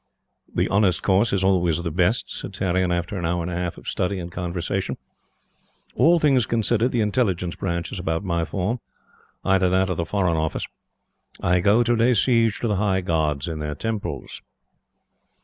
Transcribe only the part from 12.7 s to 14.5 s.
High Gods in their Temples."